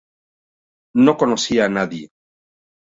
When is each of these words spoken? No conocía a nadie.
No 1.05 1.15
conocía 1.15 1.65
a 1.65 1.69
nadie. 1.69 2.09